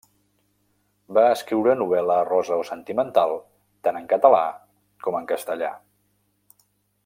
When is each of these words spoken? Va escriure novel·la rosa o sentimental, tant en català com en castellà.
Va 1.17 1.25
escriure 1.33 1.75
novel·la 1.81 2.15
rosa 2.31 2.57
o 2.63 2.65
sentimental, 2.69 3.35
tant 3.89 4.01
en 4.03 4.09
català 4.15 4.43
com 5.05 5.21
en 5.21 5.33
castellà. 5.35 5.71